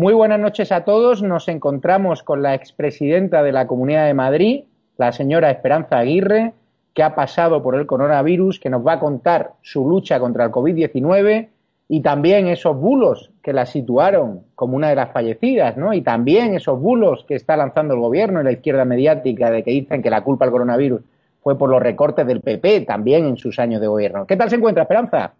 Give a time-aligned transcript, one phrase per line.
[0.00, 1.22] Muy buenas noches a todos.
[1.22, 4.64] Nos encontramos con la expresidenta de la Comunidad de Madrid,
[4.96, 6.54] la señora Esperanza Aguirre,
[6.94, 10.52] que ha pasado por el coronavirus, que nos va a contar su lucha contra el
[10.52, 11.48] COVID-19
[11.88, 15.92] y también esos bulos que la situaron como una de las fallecidas, ¿no?
[15.92, 19.72] Y también esos bulos que está lanzando el gobierno y la izquierda mediática de que
[19.72, 21.02] dicen que la culpa del coronavirus
[21.42, 24.26] fue por los recortes del PP también en sus años de gobierno.
[24.26, 25.34] ¿Qué tal se encuentra, Esperanza?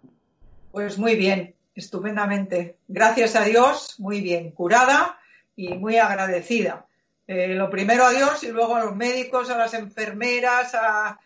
[0.71, 2.77] Pues muy bien, estupendamente.
[2.87, 5.19] Gracias a Dios, muy bien, curada
[5.55, 6.85] y muy agradecida.
[7.27, 11.17] Eh, lo primero a Dios y luego a los médicos, a las enfermeras, a,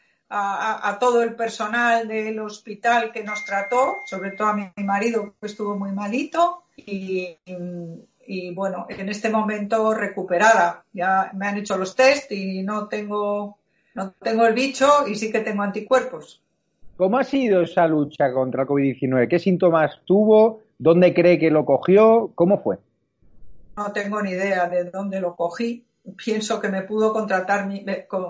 [0.99, 5.75] todo el personal del hospital que nos trató, sobre todo a mi, marido que estuvo
[5.77, 7.37] muy malito y,
[8.27, 10.83] y, bueno, en este momento recuperada.
[10.93, 13.57] Ya me han hecho los test y no tengo,
[13.93, 16.41] no tengo el bicho y sí que tengo anticuerpos.
[16.97, 19.27] ¿Cómo ha sido esa lucha contra el COVID-19?
[19.27, 20.61] ¿Qué síntomas tuvo?
[20.77, 22.31] ¿Dónde cree que lo cogió?
[22.35, 22.77] ¿Cómo fue?
[23.75, 25.83] No tengo ni idea de dónde lo cogí.
[26.15, 27.67] Pienso que me pudo contratar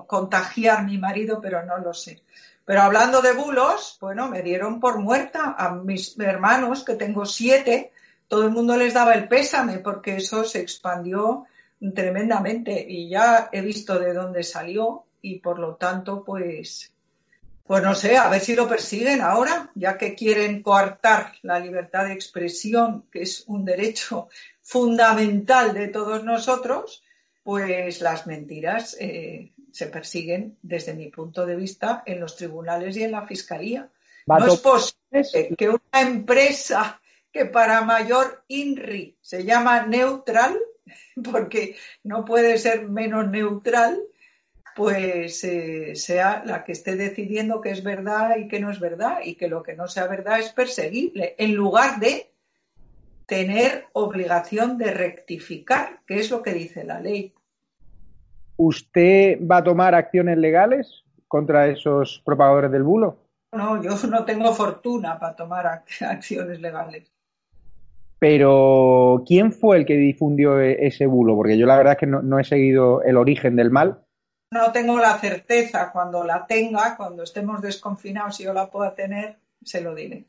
[0.08, 2.22] contagiar mi marido, pero no lo sé.
[2.64, 7.92] Pero hablando de bulos, bueno, me dieron por muerta a mis hermanos, que tengo siete,
[8.28, 11.46] todo el mundo les daba el pésame porque eso se expandió
[11.94, 16.95] tremendamente y ya he visto de dónde salió y por lo tanto, pues
[17.66, 22.06] pues no sé, a ver si lo persiguen ahora, ya que quieren coartar la libertad
[22.06, 24.30] de expresión, que es un derecho
[24.62, 27.04] fundamental de todos nosotros,
[27.44, 33.04] pues las mentiras eh, se persiguen, desde mi punto de vista, en los tribunales y
[33.04, 33.90] en la fiscalía.
[34.28, 37.00] No es posible que una empresa
[37.32, 40.58] que para mayor INRI se llama neutral,
[41.32, 44.02] porque no puede ser menos neutral,
[44.76, 49.20] pues eh, sea la que esté decidiendo qué es verdad y qué no es verdad
[49.24, 52.30] y que lo que no sea verdad es perseguible, en lugar de
[53.26, 57.34] tener obligación de rectificar, que es lo que dice la ley.
[58.58, 63.18] ¿Usted va a tomar acciones legales contra esos propagadores del bulo?
[63.54, 65.68] No, yo no tengo fortuna para tomar
[66.02, 67.10] acciones legales.
[68.20, 71.36] Pero, ¿quién fue el que difundió e-, ese bulo?
[71.36, 74.05] Porque yo la verdad es que no he seguido el origen del mal
[74.56, 75.92] no tengo la certeza.
[75.92, 80.26] Cuando la tenga, cuando estemos desconfinados y yo la pueda tener, se lo diré.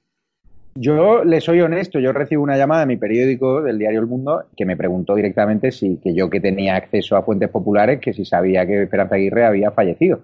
[0.75, 4.45] Yo le soy honesto, yo recibo una llamada de mi periódico, del diario El Mundo,
[4.55, 8.27] que me preguntó directamente si que yo que tenía acceso a fuentes populares, que si
[8.27, 10.21] sabía que Esperanza Aguirre había fallecido.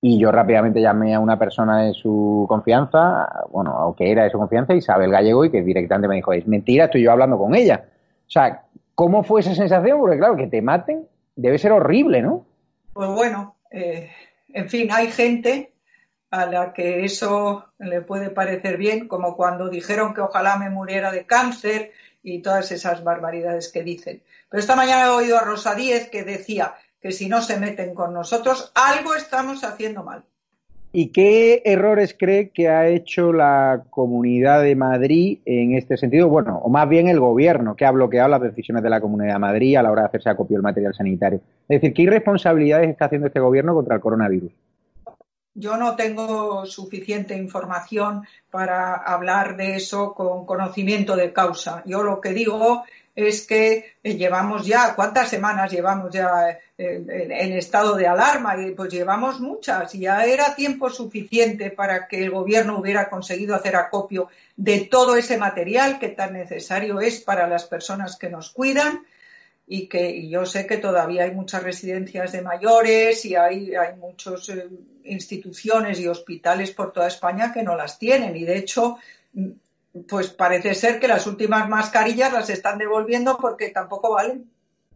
[0.00, 4.30] Y yo rápidamente llamé a una persona de su confianza, bueno, o que era de
[4.30, 7.54] su confianza, Isabel Gallego, y que directamente me dijo, es mentira, estoy yo hablando con
[7.56, 7.84] ella.
[8.28, 8.62] O sea,
[8.94, 9.98] ¿cómo fue esa sensación?
[9.98, 12.44] Porque claro, que te maten debe ser horrible, ¿no?
[12.92, 14.10] Pues bueno, eh,
[14.48, 15.72] en fin, hay gente
[16.30, 21.10] a la que eso le puede parecer bien, como cuando dijeron que ojalá me muriera
[21.10, 21.92] de cáncer
[22.22, 24.22] y todas esas barbaridades que dicen.
[24.48, 27.94] Pero esta mañana he oído a Rosa Díez que decía que si no se meten
[27.94, 30.24] con nosotros, algo estamos haciendo mal.
[30.92, 36.28] ¿Y qué errores cree que ha hecho la Comunidad de Madrid en este sentido?
[36.28, 39.38] Bueno, o más bien el Gobierno, que ha bloqueado las decisiones de la Comunidad de
[39.38, 41.40] Madrid a la hora de hacerse acopio del material sanitario.
[41.68, 44.50] Es decir, ¿qué irresponsabilidades está haciendo este Gobierno contra el coronavirus?
[45.54, 51.84] Yo no tengo suficiente información para hablar de eso con conocimiento de causa.
[51.86, 52.82] Yo lo que digo
[53.26, 58.56] es que eh, llevamos ya, ¿cuántas semanas llevamos ya eh, en estado de alarma?
[58.60, 59.94] Y pues llevamos muchas.
[59.94, 65.16] Y ya era tiempo suficiente para que el gobierno hubiera conseguido hacer acopio de todo
[65.16, 69.04] ese material que tan necesario es para las personas que nos cuidan
[69.72, 74.48] y que yo sé que todavía hay muchas residencias de mayores y hay, hay muchas
[74.48, 74.66] eh,
[75.04, 78.36] instituciones y hospitales por toda España que no las tienen.
[78.36, 78.98] Y de hecho,
[80.08, 84.46] pues parece ser que las últimas mascarillas las están devolviendo porque tampoco valen.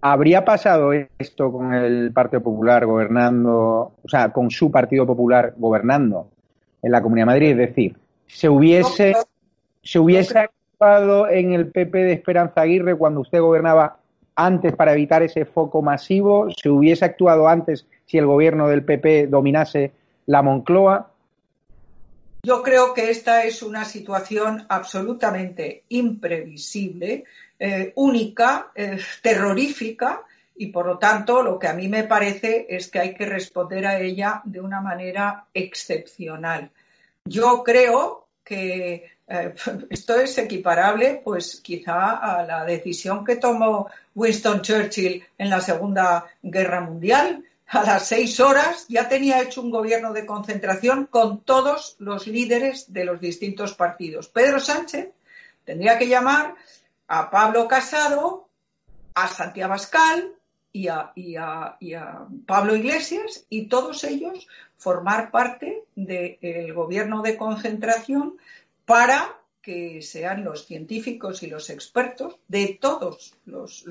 [0.01, 6.29] ¿Habría pasado esto con el Partido Popular gobernando, o sea, con su Partido Popular gobernando
[6.83, 7.51] en la Comunidad de Madrid?
[7.53, 7.97] Es decir,
[8.27, 9.15] ¿se hubiese,
[9.83, 13.97] ¿se hubiese actuado en el PP de Esperanza Aguirre cuando usted gobernaba
[14.37, 16.49] antes para evitar ese foco masivo?
[16.51, 19.93] ¿Se hubiese actuado antes si el gobierno del PP dominase
[20.27, 21.14] la Moncloa?
[22.45, 27.25] Yo creo que esta es una situación absolutamente imprevisible,
[27.59, 30.21] eh, única, eh, terrorífica
[30.55, 33.87] y por lo tanto lo que a mí me parece es que hay que responder
[33.87, 36.71] a ella de una manera excepcional.
[37.25, 39.55] Yo creo que eh,
[39.89, 46.27] esto es equiparable pues quizá a la decisión que tomó Winston Churchill en la Segunda
[46.43, 51.97] Guerra Mundial a las seis horas ya tenía hecho un gobierno de concentración con todos
[51.99, 54.29] los líderes de los distintos partidos.
[54.29, 55.09] Pedro Sánchez
[55.65, 56.55] tendría que llamar
[57.09, 58.49] a Pablo Casado
[59.15, 60.35] a Santiago Abascal
[60.73, 61.79] y a,
[62.47, 68.37] Pablo Iglesias y todos ellos formar parte del gobierno de concentración
[68.85, 73.85] para que sean los científicos y los expertos de todos los,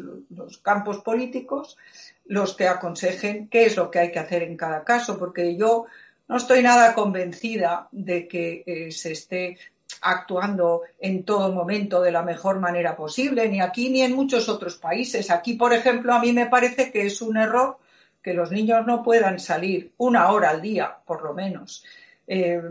[0.62, 1.78] campos políticos
[2.26, 5.86] los que aconsejen qué es lo que hay que hacer en cada caso, porque yo
[6.28, 9.58] no estoy nada convencida de que eh, se esté
[10.02, 14.78] actuando en todo momento de la mejor manera posible, ni aquí ni en muchos otros
[14.78, 15.32] países.
[15.32, 17.78] Aquí, por ejemplo, a mí me parece que es un error
[18.22, 21.84] que los niños no puedan salir una hora al día, por lo menos.
[22.28, 22.62] Eh,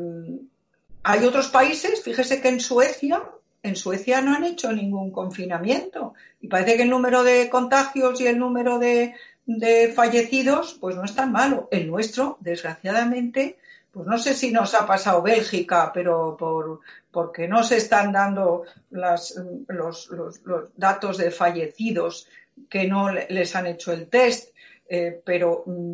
[1.02, 3.22] hay otros países, fíjese que en Suecia,
[3.62, 8.26] en Suecia no han hecho ningún confinamiento y parece que el número de contagios y
[8.26, 9.14] el número de,
[9.94, 11.68] fallecidos, pues no es tan malo.
[11.70, 13.58] El nuestro, desgraciadamente,
[13.90, 18.64] pues no sé si nos ha pasado Bélgica, pero por, porque no se están dando
[18.90, 19.38] los,
[20.76, 22.28] datos de fallecidos
[22.68, 24.54] que no les han hecho el test,
[24.88, 25.92] eh, pero mm,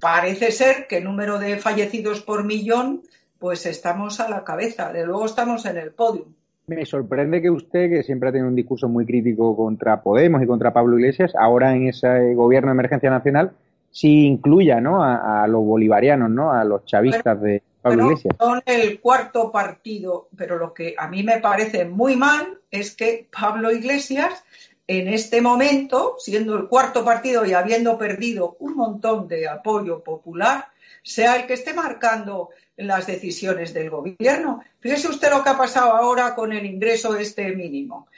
[0.00, 3.02] parece ser que el número de fallecidos por millón,
[3.38, 6.26] pues estamos a la cabeza, de luego estamos en el podio.
[6.66, 10.46] Me sorprende que usted, que siempre ha tenido un discurso muy crítico contra Podemos y
[10.46, 13.52] contra Pablo Iglesias, ahora en ese gobierno de emergencia nacional,
[13.92, 15.02] sí incluya ¿no?
[15.02, 16.52] a, los bolivarianos, ¿no?
[16.52, 18.34] a los chavistas de Pablo Iglesias.
[18.38, 23.28] Son el cuarto partido, pero lo que a mí me parece muy mal es que
[23.30, 24.44] Pablo Iglesias,
[24.88, 30.66] en este momento, siendo el cuarto partido y habiendo perdido un montón de apoyo popular,
[31.02, 34.62] sea el que esté marcando las decisiones del gobierno.
[34.80, 38.08] Fíjese usted lo que ha pasado ahora con el ingreso este mínimo.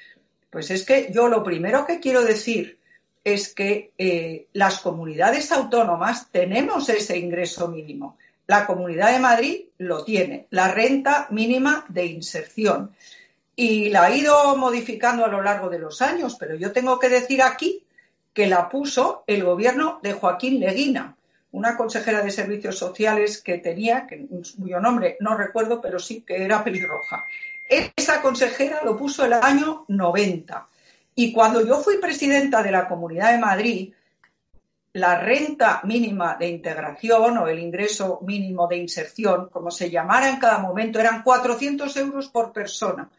[0.51, 2.79] Pues es que yo lo primero que quiero decir
[3.23, 8.17] es que eh, las comunidades autónomas tenemos ese ingreso mínimo.
[8.47, 12.95] La Comunidad de Madrid lo tiene, la renta mínima de inserción.
[13.55, 17.11] Y la ha ido modificando a lo largo de los años, pero yo tengo que
[17.11, 17.85] decir aquí
[18.33, 21.18] que la puso el gobierno de Joaquín Leguina,
[21.53, 24.07] una consejera de servicios sociales que tenía,
[24.59, 27.25] cuyo nombre no recuerdo, pero sí que era pelirroja.
[27.69, 30.69] Esa consejera lo puso el año 90
[31.15, 33.93] y cuando yo fui presidenta de la Comunidad de Madrid,
[34.93, 40.39] la renta mínima de integración o el ingreso mínimo de inserción, como se llamara en
[40.39, 43.11] cada momento, eran 400 euros por persona.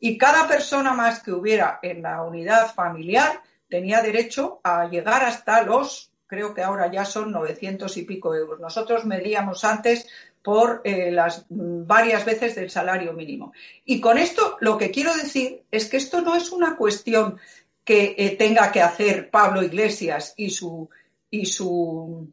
[0.00, 5.62] Y cada persona más que hubiera en la unidad familiar tenía derecho a llegar hasta
[5.62, 8.58] los, creo que ahora ya son 900 y pico euros.
[8.58, 10.06] Nosotros medíamos antes
[10.42, 13.52] por eh, las mm, varias veces del salario mínimo.
[13.84, 17.38] Y con esto lo que quiero decir es que esto no es una cuestión
[17.84, 20.88] que eh, tenga que hacer Pablo Iglesias y su
[21.30, 22.28] y su,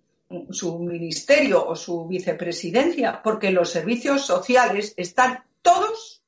[0.50, 6.19] su ministerio o su vicepresidencia, porque los servicios sociales están todos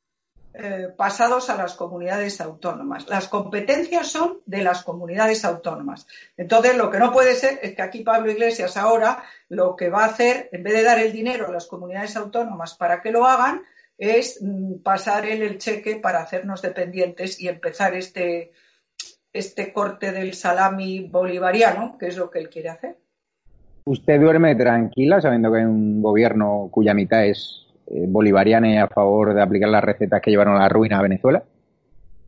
[0.53, 3.07] eh, pasados a las comunidades autónomas.
[3.07, 6.05] Las competencias son de las comunidades autónomas.
[6.35, 10.03] Entonces, lo que no puede ser es que aquí Pablo Iglesias ahora lo que va
[10.03, 13.25] a hacer, en vez de dar el dinero a las comunidades autónomas para que lo
[13.25, 13.61] hagan,
[13.97, 18.51] es mm, pasar él el cheque para hacernos dependientes y empezar este,
[19.31, 22.97] este corte del salami bolivariano, que es lo que él quiere hacer.
[23.85, 29.33] ¿Usted duerme tranquila sabiendo que hay un gobierno cuya mitad es eh, bolivariana a favor
[29.33, 31.43] de aplicar las recetas que llevaron a la ruina a Venezuela?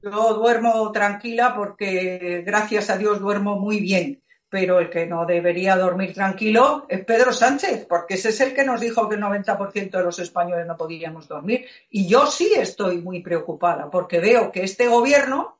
[0.01, 4.21] Yo duermo tranquila porque, gracias a Dios, duermo muy bien.
[4.49, 8.65] Pero el que no debería dormir tranquilo es Pedro Sánchez, porque ese es el que
[8.65, 11.65] nos dijo que el 90% de los españoles no podíamos dormir.
[11.89, 15.57] Y yo sí estoy muy preocupada, porque veo que este gobierno,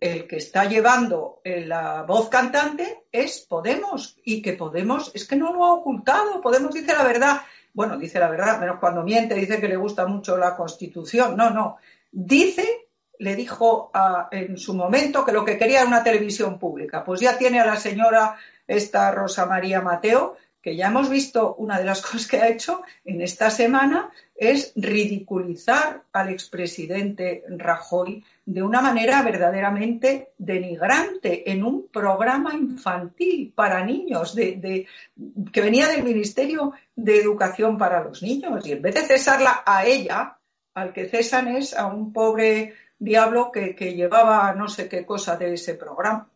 [0.00, 4.18] el que está llevando la voz cantante, es Podemos.
[4.24, 6.40] Y que Podemos es que no lo ha ocultado.
[6.42, 7.40] Podemos dice la verdad
[7.76, 11.36] bueno, dice la verdad, menos cuando miente, dice que le gusta mucho la Constitución.
[11.36, 11.76] No, no.
[12.10, 13.92] Dice, le dijo
[14.30, 17.04] en su momento que lo que quería era una televisión pública.
[17.04, 18.34] Pues ya tiene a la señora
[18.66, 22.82] esta Rosa María Mateo, que ya hemos visto una de las cosas que ha hecho
[23.04, 31.86] en esta semana es ridiculizar al expresidente Rajoy de una manera verdaderamente denigrante en un
[31.86, 34.88] programa infantil para niños de,
[35.52, 38.66] que venía del Ministerio de Educación para los Niños.
[38.66, 40.36] Y en vez de cesarla a ella,
[40.74, 45.54] al que cesan es a un pobre diablo que, llevaba no sé qué cosa de
[45.54, 46.28] ese programa.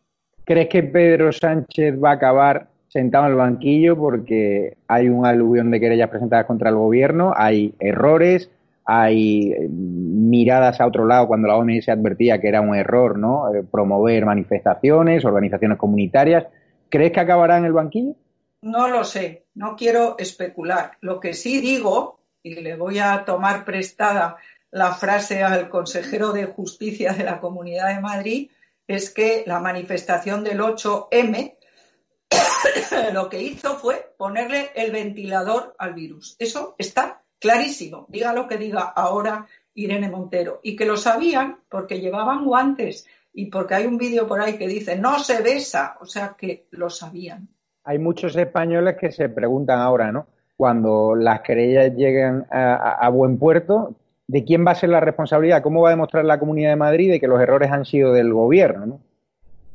[0.45, 5.71] ¿Crees que Pedro Sánchez va a acabar sentado en el banquillo porque hay un aluvión
[5.71, 8.51] de querellas presentadas contra el gobierno, hay errores,
[8.85, 13.53] hay eh, miradas a otro lado cuando la OMS advertía que era un error, ¿no?
[13.53, 16.47] Eh, promover manifestaciones, organizaciones comunitarias.
[16.89, 18.15] ¿Crees que acabará en el banquillo?
[18.61, 20.91] No lo sé, no quiero especular.
[20.99, 24.35] Lo que sí digo, y le voy a tomar prestada
[24.69, 28.49] la frase al consejero de justicia de la Comunidad de Madrid,
[28.85, 31.55] es que la manifestación del 8M
[33.13, 36.35] lo que hizo fue ponerle el ventilador al virus.
[36.39, 38.05] Eso está clarísimo.
[38.09, 40.59] Diga lo que diga ahora Irene Montero.
[40.63, 44.67] Y que lo sabían porque llevaban guantes y porque hay un vídeo por ahí que
[44.67, 45.97] dice no se besa.
[46.01, 47.47] O sea que lo sabían.
[47.83, 50.27] Hay muchos españoles que se preguntan ahora, ¿no?
[50.55, 53.95] Cuando las querellas lleguen a, buen puerto,
[54.27, 55.63] ¿de quién va a ser la responsabilidad?
[55.63, 58.31] ¿Cómo va a demostrar la Comunidad de Madrid de que los errores han sido del
[58.31, 58.85] gobierno?
[58.85, 58.99] ¿no?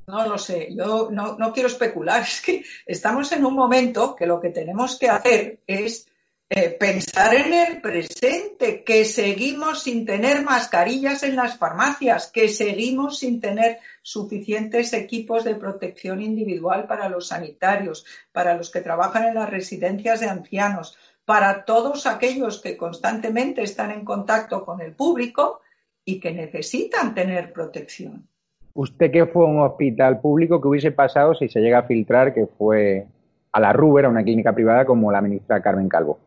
[0.06, 4.26] No lo sé, yo no, no, quiero especular, es que estamos en un momento que
[4.26, 6.08] lo que tenemos que hacer es
[6.48, 13.18] eh, pensar en el presente, que seguimos sin tener mascarillas en las farmacias, que seguimos
[13.18, 19.34] sin tener suficientes equipos de protección individual para los sanitarios, para los que trabajan en
[19.34, 25.62] las residencias de ancianos, para todos aquellos que constantemente están en contacto con el público
[26.04, 28.28] y que necesitan tener protección.
[28.76, 32.46] ¿Usted qué fue un hospital público que hubiese pasado si se llega a filtrar que
[32.46, 33.06] fue
[33.50, 36.20] a la Ruber, a una clínica privada como la ministra Carmen Calvo?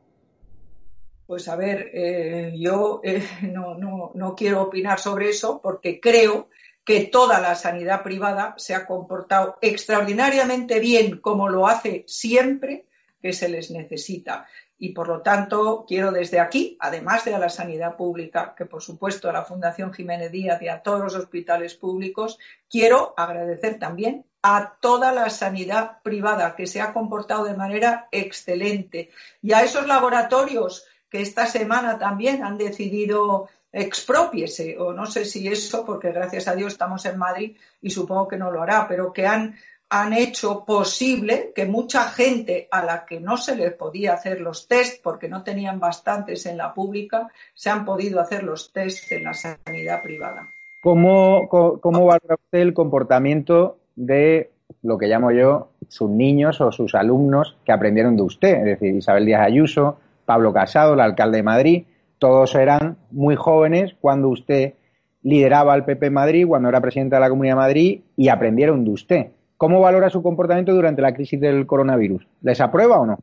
[1.28, 6.50] Pues a ver, eh, yo eh, no, no, no quiero opinar sobre eso porque creo
[6.84, 12.88] que toda la sanidad privada se ha comportado extraordinariamente bien como lo hace siempre
[13.22, 14.48] que se les necesita
[14.80, 18.82] y por lo tanto quiero desde aquí, además de a la sanidad pública, que por
[18.82, 24.26] supuesto a la Fundación Jiménez Díaz y a todos los hospitales públicos, quiero agradecer también
[24.42, 29.10] a toda la sanidad privada que se ha comportado de manera excelente.
[29.42, 35.48] Y a esos laboratorios que esta semana también han decidido expropiese, o no sé si
[35.48, 39.14] eso, porque gracias a Dios estamos en Madrid y supongo que no lo hará, pero
[39.14, 39.56] que han
[39.90, 44.68] han hecho posible que mucha gente a la que no se les podía hacer los
[44.68, 49.24] test porque no tenían bastantes en la pública, se han podido hacer los test en
[49.24, 50.48] la sanidad privada.
[50.82, 54.52] ¿Cómo, cómo valora usted el comportamiento de
[54.84, 58.60] lo que llamo yo sus niños o sus alumnos que aprendieron de usted?
[58.60, 61.84] Es decir, Isabel Díaz Ayuso, Pablo Casado, el alcalde de Madrid,
[62.20, 64.76] todos eran muy jóvenes cuando usted
[65.24, 68.92] lideraba al PP Madrid, cuando era presidente de la Comunidad de Madrid y aprendieron de
[68.92, 69.28] usted.
[69.60, 72.26] ¿Cómo valora su comportamiento durante la crisis del coronavirus?
[72.44, 73.20] ¿Les aprueba o no?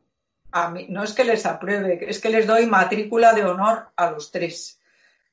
[0.51, 4.11] A mí, no es que les apruebe, es que les doy matrícula de honor a
[4.11, 4.79] los tres.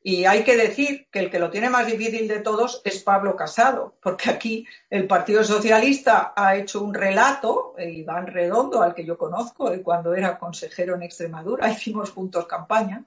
[0.03, 3.37] Y hay que decir que el que lo tiene más difícil de todos es Pablo
[3.37, 9.05] Casado, porque aquí el Partido Socialista ha hecho un relato, eh, Iván Redondo, al que
[9.05, 13.05] yo conozco, eh, cuando era consejero en Extremadura, hicimos juntos campaña,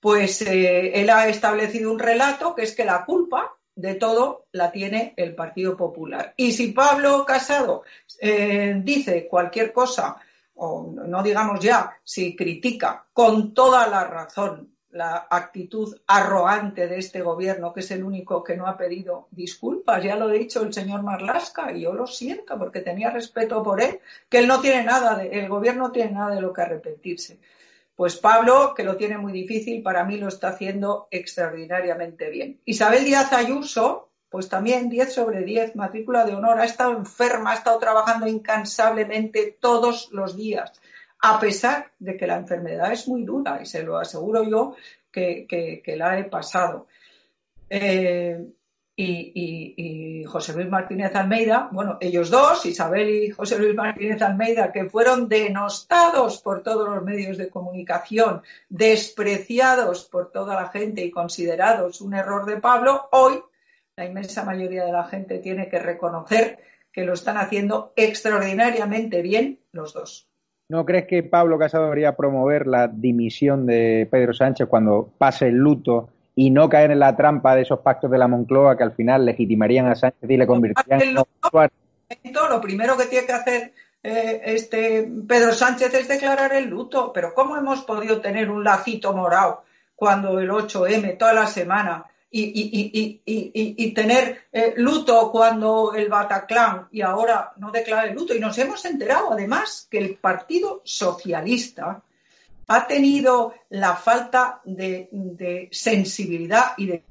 [0.00, 4.70] pues eh, él ha establecido un relato que es que la culpa de todo la
[4.70, 6.34] tiene el Partido Popular.
[6.36, 7.82] Y si Pablo Casado
[8.20, 10.16] eh, dice cualquier cosa,
[10.54, 17.20] o no digamos ya, si critica con toda la razón la actitud arrogante de este
[17.20, 20.02] gobierno, que es el único que no ha pedido disculpas.
[20.02, 23.80] Ya lo ha dicho el señor Marlasca y yo lo siento porque tenía respeto por
[23.80, 26.62] él, que él no tiene nada, de, el gobierno no tiene nada de lo que
[26.62, 27.38] arrepentirse.
[28.00, 32.58] Pues Pablo, que lo tiene muy difícil, para mí lo está haciendo extraordinariamente bien.
[32.64, 37.56] Isabel Díaz Ayuso, pues también 10 sobre 10, matrícula de honor, ha estado enferma, ha
[37.56, 40.80] estado trabajando incansablemente todos los días,
[41.20, 44.76] a pesar de que la enfermedad es muy dura y se lo aseguro yo
[45.12, 46.86] que, la he pasado.
[47.68, 48.46] Eh,
[49.02, 54.84] y, José Luis Martínez Almeida, bueno, ellos dos, Isabel y José Luis Martínez Almeida, que
[54.84, 62.00] fueron denostados por todos los medios de comunicación, despreciados por toda la gente y considerados
[62.00, 63.40] un error de Pablo, hoy
[63.96, 66.58] la inmensa mayoría de la gente tiene que reconocer
[66.92, 70.28] que lo están haciendo extraordinariamente bien los dos.
[70.68, 75.56] ¿No crees que Pablo Casado debería promover la dimisión de Pedro Sánchez cuando pase el
[75.56, 78.92] luto y no caer en la trampa de esos pactos de la Moncloa que al
[78.92, 84.40] final legitimarían a Sánchez y le convertirían en lo primero que tiene que hacer eh,
[84.46, 87.12] este Pedro Sánchez es declarar el luto.
[87.12, 93.92] Pero ¿cómo hemos podido tener un lacito morado cuando el 8M toda la semana y,
[93.94, 98.34] tener eh, luto cuando el Bataclan y ahora no declara el luto?
[98.34, 102.02] Y nos hemos enterado además que el Partido Socialista
[102.70, 107.02] ha tenido la falta de, sensibilidad y de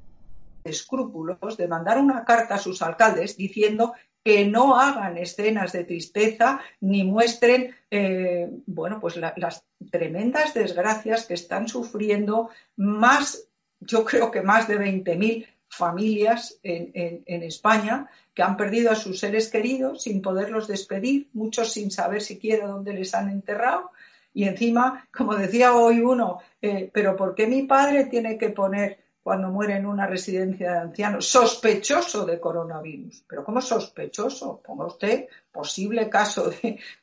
[0.64, 6.62] escrúpulos de mandar una carta a sus alcaldes diciendo que no hagan escenas de tristeza
[6.80, 13.50] ni muestren eh, bueno pues las tremendas desgracias que están sufriendo más
[13.82, 16.92] yo creo que más de 20.000 familias en,
[17.26, 22.22] en, España que han perdido a sus seres queridos sin poderlos despedir, muchos sin saber
[22.22, 23.92] siquiera dónde les han enterrado
[24.34, 29.00] y encima, como decía hoy uno, eh, pero ¿por qué mi padre tiene que poner
[29.30, 33.26] cuando muere en una residencia de ancianos, sospechoso de coronavirus.
[33.28, 34.60] Pero ¿cómo sospechoso?
[34.60, 36.50] Ponga usted posible caso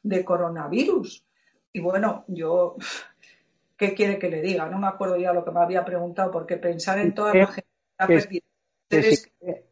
[0.02, 1.25] de, coronavirus.
[1.73, 2.76] Y bueno, yo,
[3.76, 4.66] ¿qué quiere que le diga?
[4.66, 7.71] No me acuerdo ya lo que me había preguntado, porque pensar en toda la gente
[7.97, 8.47] que ha perdido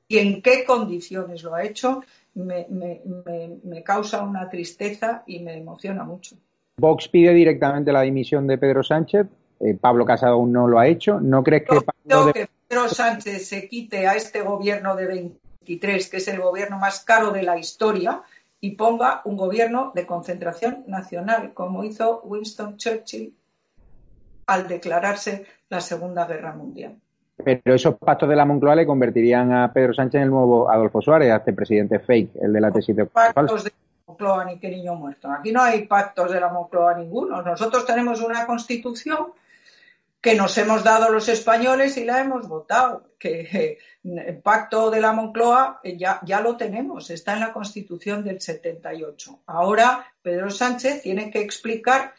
[0.07, 2.03] y en qué condiciones lo ha hecho
[2.35, 6.37] me, me causa una tristeza y me emociona mucho.
[6.77, 9.27] Vox pide directamente la dimisión de Pedro Sánchez
[9.61, 11.21] eh, Pablo Casado aún no lo ha hecho.
[11.21, 11.79] ¿No crees que,
[12.33, 17.05] que Pedro Sánchez se quite a este gobierno de 23, que es el gobierno más
[17.05, 18.23] caro de la historia,
[18.61, 23.35] y ponga un gobierno de concentración nacional, como hizo Winston Churchill
[24.47, 26.97] al declararse la Segunda Guerra Mundial?
[27.37, 31.01] Pero esos pactos de la Moncloa le convertirían a Pedro Sánchez en el nuevo Adolfo
[31.01, 33.73] Suárez, a este presidente fake, el de la tesis de pactos de
[34.07, 35.31] Moncloa ni qué niño muerto.
[35.31, 37.43] Aquí no hay pactos de la Moncloa ninguno.
[37.43, 39.33] Nosotros tenemos una constitución
[40.21, 43.11] que nos hemos dado los españoles y la hemos votado.
[43.19, 48.41] Que el pacto de la Moncloa ya, ya lo tenemos, está en la Constitución del
[48.41, 49.41] 78.
[49.47, 52.15] Ahora Pedro Sánchez tiene que explicar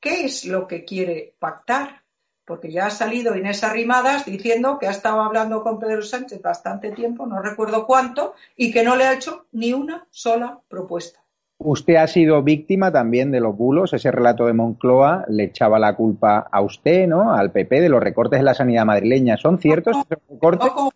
[0.00, 2.02] qué es lo que quiere pactar,
[2.44, 6.90] porque ya ha salido Inés Arrimadas diciendo que ha estado hablando con Pedro Sánchez bastante
[6.90, 11.19] tiempo, no recuerdo cuánto, y que no le ha hecho ni una sola propuesta.
[11.62, 13.92] Usted ha sido víctima también de los bulos.
[13.92, 17.34] Ese relato de Moncloa le echaba la culpa a usted, ¿no?
[17.34, 19.36] Al PP de los recortes de la sanidad madrileña.
[19.36, 20.72] ¿Son ciertos esos recortes?
[20.74, 20.90] No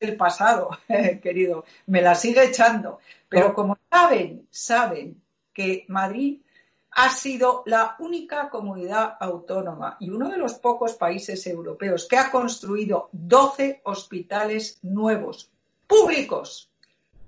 [0.00, 0.70] el pasado,
[1.22, 1.64] querido.
[1.86, 2.98] Me la sigue echando.
[3.28, 6.40] Pero como saben, saben que Madrid
[6.92, 12.30] ha sido la única comunidad autónoma y uno de los pocos países europeos que ha
[12.30, 15.50] construido 12 hospitales nuevos,
[15.86, 16.70] públicos,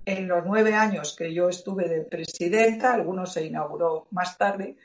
[0.09, 4.77] en los nueve años que yo estuve de presidenta, algunos se inauguró más tarde.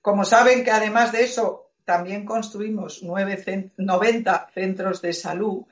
[0.00, 5.64] Como saben que además de eso también construimos 90 centros de salud,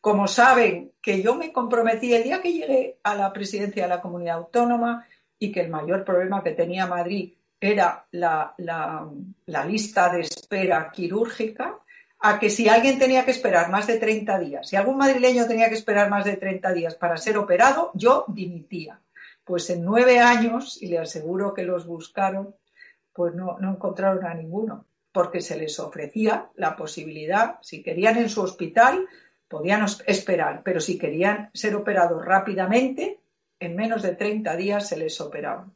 [0.00, 4.00] como saben que yo me comprometí el día que llegué a la presidencia de la
[4.00, 5.06] comunidad autónoma
[5.38, 11.78] y que el mayor problema que tenía Madrid era la, la lista de espera quirúrgica,
[12.26, 15.68] a que si alguien tenía que esperar más de 30 días, si algún madrileño tenía
[15.68, 18.98] que esperar más de 30 días para ser operado, yo dimitía.
[19.44, 22.54] Pues en nueve años, y le aseguro que los buscaron,
[23.12, 28.30] pues no, no encontraron a ninguno, porque se les ofrecía la posibilidad, si querían en
[28.30, 29.06] su hospital,
[29.46, 33.20] podían esperar, pero si querían ser operados rápidamente,
[33.60, 35.68] en menos de 30 días se les operaba.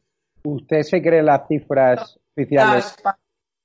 [0.43, 2.95] ¿Usted se cree las cifras oficiales?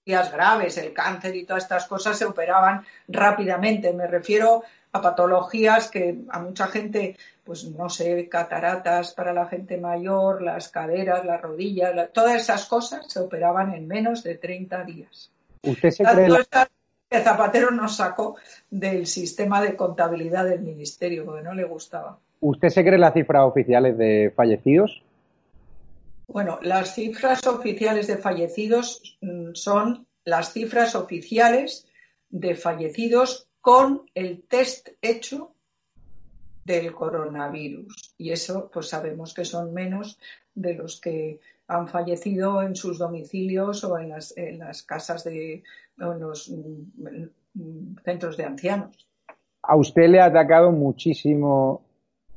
[0.07, 3.93] Graves, el cáncer y todas estas cosas se operaban rápidamente.
[3.93, 4.63] Me refiero
[4.93, 10.69] a patologías que a mucha gente, pues no sé, cataratas para la gente mayor, las
[10.69, 15.31] caderas, las rodillas, todas esas cosas se operaban en menos de 30 días.
[15.63, 16.29] ¿Usted se cree
[17.11, 18.37] que Zapatero nos sacó
[18.71, 22.19] del sistema de contabilidad del ministerio porque no le gustaba.
[22.41, 25.03] ¿Usted se cree las cifras oficiales de fallecidos?
[26.35, 31.87] Bueno, las cifras oficiales de fallecidos mm, son las cifras oficiales
[32.29, 35.53] de fallecidos con el test hecho
[36.65, 38.17] del coronavirus.
[38.19, 40.19] Y eso, pues sabemos que son menos
[40.57, 45.63] de los que han fallecido en sus domicilios o en las, en las casas de
[46.01, 49.09] en los mm, centros de ancianos.
[49.63, 51.83] A usted le ha atacado muchísimo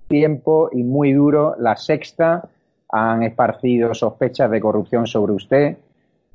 [0.08, 2.48] tiempo y muy duro la sexta
[2.90, 5.78] han esparcido sospechas de corrupción sobre usted.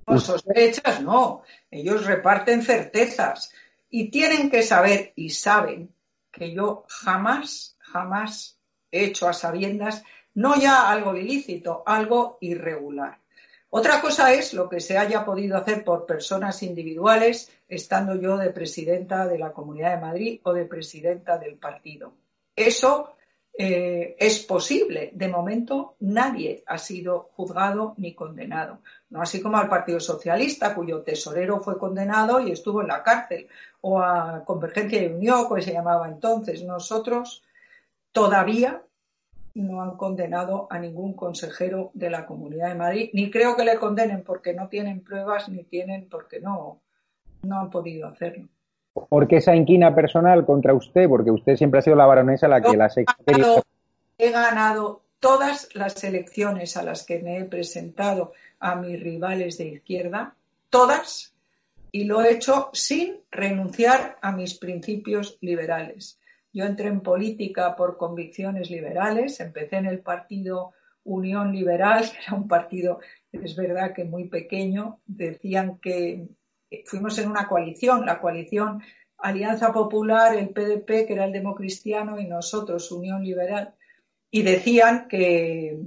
[0.07, 3.53] No, sospechas no, ellos reparten certezas
[3.88, 5.95] y tienen que saber y saben
[6.31, 8.59] que yo jamás, jamás
[8.91, 10.03] he hecho a sabiendas
[10.35, 13.19] no ya algo ilícito, algo irregular.
[13.71, 18.51] Otra cosa es lo que se haya podido hacer por personas individuales, estando yo de
[18.51, 22.12] presidenta de la Comunidad de Madrid o de presidenta del partido.
[22.55, 23.15] Eso
[23.55, 25.11] eh, es posible.
[25.15, 28.81] De momento nadie ha sido juzgado ni condenado.
[29.11, 33.49] No así como al Partido Socialista, cuyo tesorero fue condenado y estuvo en la cárcel,
[33.83, 36.62] o a Convergencia y Unión, como se llamaba entonces.
[36.65, 37.43] Nosotros
[38.11, 38.83] todavía
[39.55, 43.79] no han condenado a ningún consejero de la Comunidad de Madrid, ni creo que le
[43.79, 46.81] condenen porque no tienen pruebas, ni tienen porque no,
[47.43, 48.49] no han podido hacerlo.
[48.93, 51.09] ¿Por qué esa inquina personal contra usted?
[51.09, 52.95] Porque usted siempre ha sido la baronesa la que las
[54.19, 59.69] He ganado todas las elecciones a las que me he presentado a mis rivales de
[59.69, 60.35] izquierda,
[60.69, 61.35] todas,
[61.91, 66.19] y lo he hecho sin renunciar a mis principios liberales.
[66.53, 70.73] Yo entré en política por convicciones liberales, empecé en el partido
[71.05, 73.01] Unión Liberal, que era un partido,
[73.33, 76.27] es verdad que muy pequeño, decían que
[76.87, 78.83] fuimos en una coalición, la coalición
[79.19, 83.75] Alianza Popular, el PDP, que era el democristiano, y nosotros, Unión Liberal.
[84.31, 85.79] Y decían que,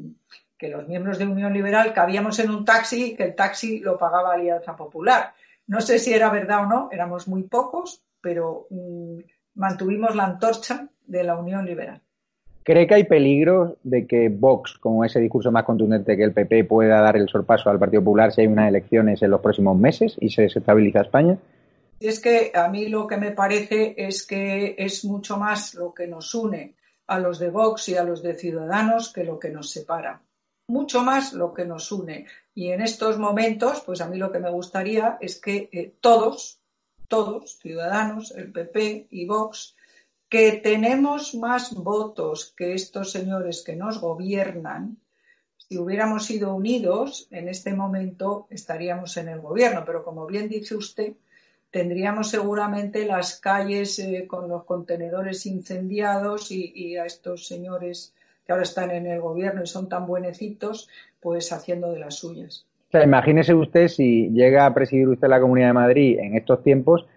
[0.58, 3.98] que los miembros de Unión Liberal cabíamos en un taxi y que el taxi lo
[3.98, 5.34] pagaba Alianza Popular.
[5.68, 9.20] No sé si era verdad o no, éramos muy pocos, pero mm,
[9.56, 12.02] mantuvimos la antorcha de la Unión Liberal.
[12.66, 16.64] ¿Cree que hay peligro de que Vox, con ese discurso más contundente que el PP,
[16.64, 20.18] pueda dar el sorpaso al Partido Popular si hay unas elecciones en los próximos meses
[20.20, 21.38] y se desestabiliza España?
[22.00, 26.08] Es que a mí lo que me parece es que es mucho más lo que
[26.08, 26.74] nos une
[27.06, 30.24] a los de Vox y a los de Ciudadanos que lo que nos separa.
[30.68, 32.26] Mucho más lo que nos une.
[32.56, 36.60] Y en estos momentos, pues a mí lo que me gustaría es que eh, todos,
[37.08, 39.76] todos, Ciudadanos, el PP y Vox,
[40.30, 44.98] que tenemos más votos que estos señores que nos gobiernan,
[45.58, 49.84] si hubiéramos sido unidos, en este momento estaríamos en el gobierno.
[49.86, 51.14] Pero como bien dice usted,
[51.72, 58.14] tendríamos seguramente las calles eh, con los contenedores incendiados y, a estos señores
[58.46, 60.88] que ahora están en el gobierno y son tan buenecitos,
[61.20, 62.66] pues haciendo de las suyas.
[62.94, 67.08] imagínese usted si llega a presidir usted la Comunidad de Madrid en estos tiempos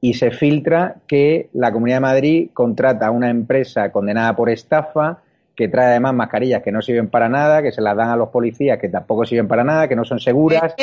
[0.00, 5.22] y se filtra que la Comunidad de Madrid contrata a una empresa condenada por estafa,
[5.54, 8.28] que trae además mascarillas que no sirven para nada, que se las dan a los
[8.28, 10.74] policías que tampoco sirven para nada, que no son seguras.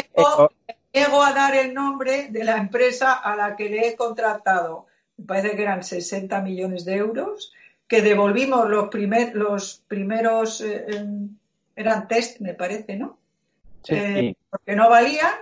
[0.91, 4.87] Llego, a dar el nombre de la empresa a la que le he contratado.
[5.17, 7.53] Me parece que eran 60 millones de euros,
[7.87, 10.85] que devolvimos los, primer, los primeros, eh,
[11.75, 13.17] eran test, me parece, ¿no?
[13.83, 15.33] Sí, eh, Porque no valían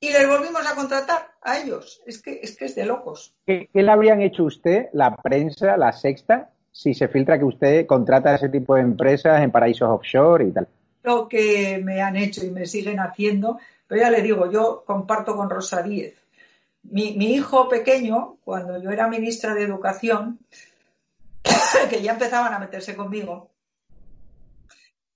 [0.00, 2.02] y les volvimos a contratar a ellos.
[2.06, 3.34] Es que es, que es de locos.
[3.46, 8.30] ¿Qué, le habrían hecho usted, la prensa, la sexta, si se filtra que usted contrata
[8.30, 10.68] a ese tipo de empresas en paraísos offshore y tal?
[11.02, 15.36] Lo que me han hecho y me siguen haciendo, pero ya le digo, yo comparto
[15.36, 16.14] con Rosa Díez.
[16.82, 20.38] Mi, hijo pequeño, cuando yo era ministra de Educación,
[21.90, 23.50] que ya empezaban a meterse conmigo,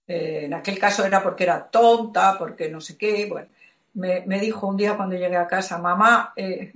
[0.09, 3.49] eh, en aquel caso era porque era tonta, porque no sé qué, bueno,
[3.95, 6.73] me, dijo un día cuando llegué a casa, mamá, eh,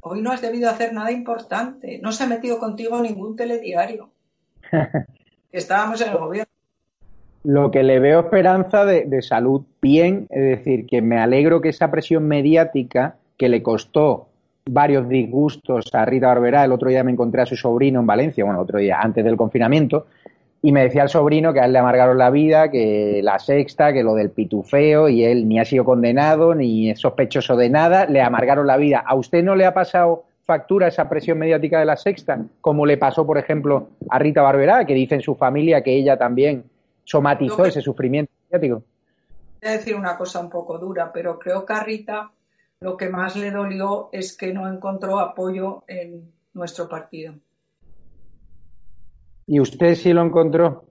[0.00, 4.10] hoy no has debido hacer nada importante, no se ha metido contigo ningún telediario.
[5.52, 6.52] Estábamos en el gobierno.
[7.44, 11.90] Lo que le veo esperanza de, salud bien, es decir, que me alegro que esa
[11.90, 14.26] presión mediática que le costó
[14.68, 18.44] varios disgustos a Rita Barberá, el otro día me encontré a su sobrino en Valencia,
[18.44, 20.06] bueno, otro día antes del confinamiento,
[20.62, 23.92] y me decía el sobrino que a él le amargaron la vida, que la sexta,
[23.92, 28.06] que lo del pitufeo, y él ni ha sido condenado, ni es sospechoso de nada,
[28.06, 29.04] le amargaron la vida.
[29.06, 32.40] ¿A usted no le ha pasado factura esa presión mediática de la sexta?
[32.60, 36.16] Como le pasó, por ejemplo, a Rita Barberá, que dice en su familia que ella
[36.16, 36.64] también
[37.04, 38.82] somatizó ese sufrimiento mediático.
[39.62, 42.30] Voy a decir una cosa un poco dura, pero creo que a Rita
[42.80, 47.34] lo que más le dolió es que no encontró apoyo en nuestro partido.
[49.46, 50.86] ¿Y usted sí lo encontró?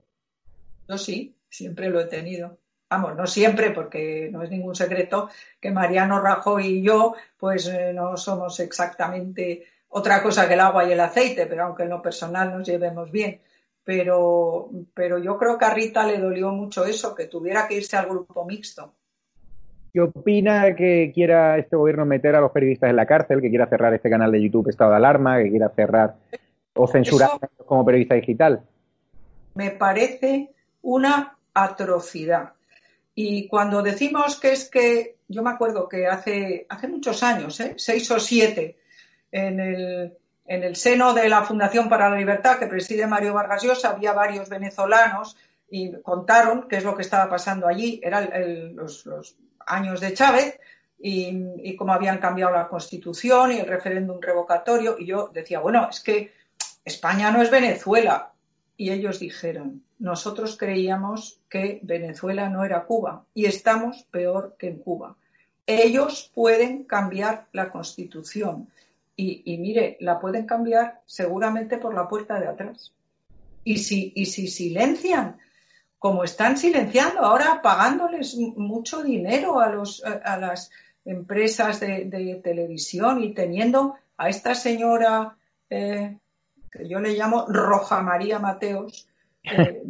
[0.88, 2.58] Yo sí, siempre lo he tenido.
[2.88, 5.28] Vamos, no siempre, porque no es ningún secreto
[5.60, 10.84] que Mariano Rajoy y yo, pues eh, no somos exactamente otra cosa que el agua
[10.84, 13.40] y el aceite, pero aunque en lo personal nos llevemos bien.
[13.84, 17.96] Pero, pero yo creo que a Rita le dolió mucho eso, que tuviera que irse
[17.96, 18.92] al grupo mixto.
[19.92, 23.68] ¿Qué opina que quiera este gobierno meter a los periodistas en la cárcel, que quiera
[23.68, 26.16] cerrar este canal de YouTube Estado de Alarma, que quiera cerrar
[26.76, 27.30] o censurar
[27.64, 28.62] como periodista digital?
[29.54, 30.50] Me parece
[30.82, 32.52] una atrocidad.
[33.14, 37.74] Y cuando decimos que es que, yo me acuerdo que hace, hace muchos años, ¿eh?
[37.78, 38.78] seis o siete,
[39.32, 43.62] en el, en el seno de la Fundación para la Libertad que preside Mario Vargas
[43.62, 45.36] Llosa, había varios venezolanos
[45.70, 48.00] y contaron qué es lo que estaba pasando allí.
[48.02, 49.06] Eran los,
[49.66, 50.60] años de Chávez
[50.98, 54.96] y, y, cómo habían cambiado la Constitución y el referéndum revocatorio.
[54.98, 56.32] Y yo decía, bueno, es que
[56.86, 58.32] España no es Venezuela.
[58.78, 64.78] Y ellos dijeron, nosotros creíamos que Venezuela no era Cuba y estamos peor que en
[64.78, 65.16] Cuba.
[65.66, 68.68] Ellos pueden cambiar la constitución
[69.16, 72.92] y, mire, la pueden cambiar seguramente por la puerta de atrás.
[73.64, 75.38] Y si, y si silencian,
[75.98, 80.70] como están silenciando ahora, pagándoles mucho dinero a, los, a, las
[81.06, 85.34] empresas de, televisión y teniendo a esta señora
[85.70, 86.18] eh,
[86.84, 89.08] yo le llamo Roja María Mateos,
[89.44, 89.82] eh,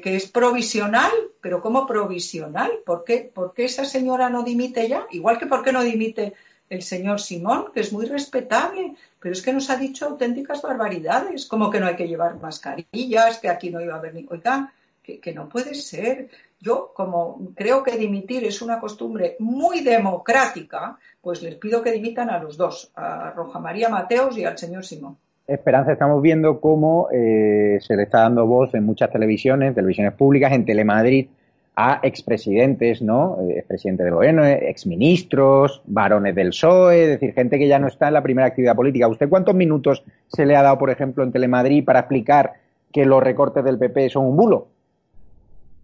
[0.00, 1.10] que, es provisional,
[1.40, 2.70] pero ¿cómo provisional?
[2.84, 5.06] ¿Por qué, ¿Por qué esa señora no dimite ya?
[5.10, 6.34] Igual que por qué no dimite
[6.70, 11.46] el señor Simón, que es muy respetable, pero es que nos ha dicho auténticas barbaridades,
[11.46, 14.26] como que no hay que llevar mascarillas, que aquí no iba a haber ni...
[14.30, 16.30] Oiga, que no puede ser.
[16.60, 22.30] yo, como creo que dimitir es una costumbre muy democrática, pues les pido que dimitan
[22.30, 25.18] a los dos, a Roja María Mateos y al señor Simón.
[25.46, 30.52] Esperanza, estamos viendo cómo eh, se le está dando voz en muchas televisiones, televisiones públicas,
[30.52, 31.26] en Telemadrid,
[31.74, 33.38] a expresidentes, ¿no?
[33.40, 37.88] Eh, expresidente del gobierno, eh, exministros, varones del PSOE, es decir, gente que ya no
[37.88, 39.08] está en la primera actividad política.
[39.08, 42.52] ¿Usted cuántos minutos se le ha dado, por ejemplo, en Telemadrid para explicar
[42.92, 44.68] que los recortes del PP son un bulo?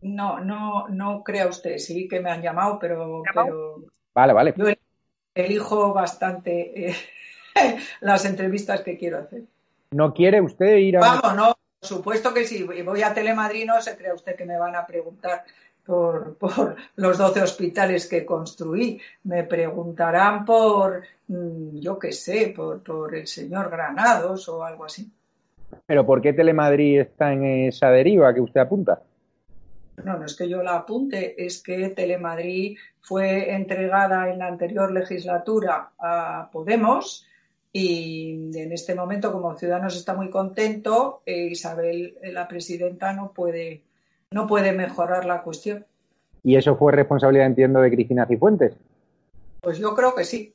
[0.02, 3.76] No, no, no crea usted, sí que me han llamado, pero, pero
[4.14, 4.54] vale, vale.
[4.56, 4.66] yo
[5.34, 6.94] elijo bastante eh,
[8.00, 9.42] las entrevistas que quiero hacer.
[9.90, 11.00] ¿No quiere usted ir a...?
[11.00, 12.62] Vamos, no, por supuesto que sí.
[12.62, 15.44] Voy a Telemadrid, no se crea usted que me van a preguntar
[15.84, 19.00] por, por, los 12 hospitales que construí.
[19.24, 25.10] Me preguntarán por, mm, yo qué sé, por, por el señor Granados o algo así.
[25.86, 29.02] ¿Pero por qué Telemadrid está en esa deriva que usted apunta?
[30.04, 34.92] No, no es que yo la apunte, es que Telemadrid fue entregada en la anterior
[34.92, 37.26] legislatura a Podemos
[37.72, 43.32] y en este momento, como Ciudadanos está muy contento, eh, Isabel, eh, la presidenta, no
[43.32, 43.82] puede,
[44.30, 45.84] no puede mejorar la cuestión.
[46.42, 48.74] ¿Y eso fue responsabilidad, entiendo, de Cristina Cifuentes?
[49.60, 50.54] Pues yo creo que sí.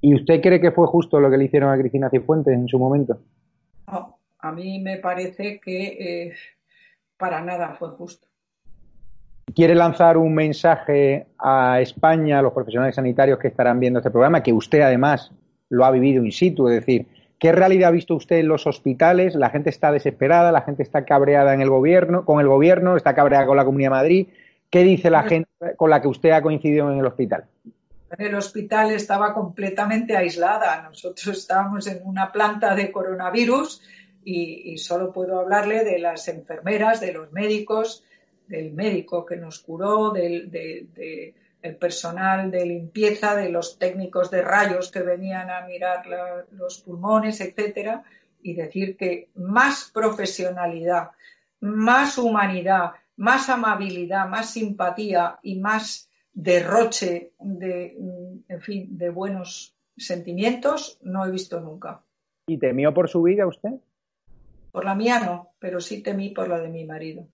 [0.00, 2.78] ¿Y usted cree que fue justo lo que le hicieron a Cristina Cifuentes en su
[2.78, 3.18] momento?
[3.90, 6.34] No, a mí me parece que eh,
[7.16, 8.26] para nada fue justo.
[9.54, 14.42] ¿Quiere lanzar un mensaje a España, a los profesionales sanitarios que estarán viendo este programa,
[14.42, 15.32] que usted además
[15.70, 16.68] lo ha vivido in situ?
[16.68, 17.06] Es decir,
[17.38, 19.34] ¿qué realidad ha visto usted en los hospitales?
[19.34, 23.14] La gente está desesperada, la gente está cabreada en el gobierno, con el gobierno, está
[23.14, 24.28] cabreada con la Comunidad de Madrid.
[24.68, 27.44] ¿Qué dice la gente con la que usted ha coincidido en el hospital?
[28.18, 30.82] El hospital estaba completamente aislada.
[30.82, 33.82] Nosotros estábamos en una planta de coronavirus
[34.24, 38.04] y, y, solo puedo hablarle de las enfermeras, de los médicos,
[38.50, 44.30] del médico que nos curó, del de, de, el personal de limpieza, de los técnicos
[44.30, 48.02] de rayos que venían a mirar la, los pulmones, etcétera,
[48.42, 51.10] y decir que más profesionalidad,
[51.60, 57.96] más humanidad, más amabilidad, más simpatía y más derroche de,
[58.48, 62.02] en fin, de buenos sentimientos no he visto nunca.
[62.46, 63.70] ¿Y temió por su vida usted?
[64.72, 67.26] Por la mía no, pero sí temí por la de mi marido.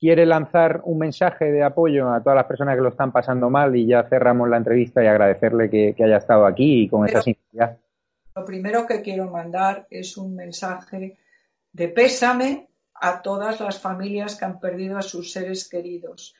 [0.00, 3.76] ¿Quiere lanzar un mensaje de apoyo a todas las personas que lo están pasando mal?
[3.76, 7.18] Y ya cerramos la entrevista y agradecerle que, que haya estado aquí y con pero,
[7.18, 7.76] esa sinceridad.
[8.34, 11.18] Lo primero que quiero mandar es un mensaje
[11.72, 16.34] de pésame a todas las familias que han perdido a sus seres queridos.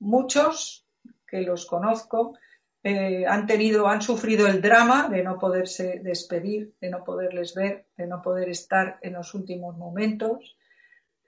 [0.00, 0.86] Muchos,
[1.26, 2.34] que los conozco,
[2.82, 7.86] eh, han tenido, han sufrido el drama de no poderse despedir, de no poderles ver,
[7.96, 10.57] de no poder estar en los últimos momentos.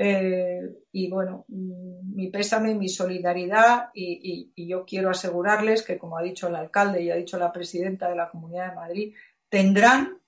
[0.03, 6.23] Eh, y bueno, mm, mi pésame, mi solidaridad y, yo quiero asegurarles que, como ha
[6.23, 9.15] dicho el alcalde y ha dicho la presidenta de la Comunidad de Madrid,
[9.51, 10.19] tendrán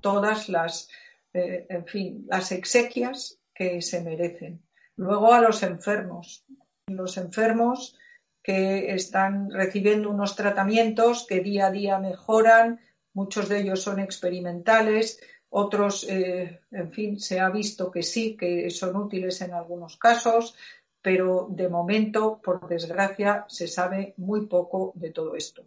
[0.00, 0.88] todas las,
[1.32, 4.62] eh, en fin, las exequias que se merecen.
[4.96, 6.44] Luego a los enfermos.
[6.88, 7.96] Los enfermos
[8.42, 12.80] que están recibiendo unos tratamientos que día a día mejoran,
[13.12, 18.70] muchos de ellos son experimentales, otros, eh, en fin, se ha visto que sí, que
[18.70, 20.56] son útiles en algunos casos,
[21.02, 25.66] pero de momento, por desgracia, se sabe muy poco de todo esto.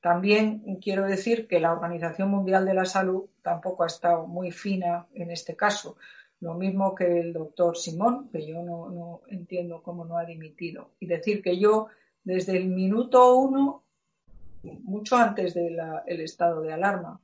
[0.00, 5.06] También quiero decir que la Organización Mundial de la Salud tampoco ha estado muy fina
[5.14, 5.96] en este caso.
[6.40, 10.90] Lo mismo que el doctor Simón, que yo no, entiendo cómo no ha dimitido.
[10.98, 11.86] Y decir que yo
[12.24, 13.84] desde el minuto uno,
[14.62, 17.20] mucho antes del de estado de alarma.